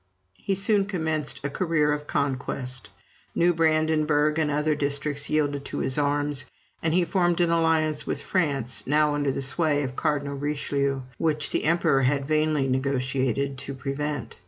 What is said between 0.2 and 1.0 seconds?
He soon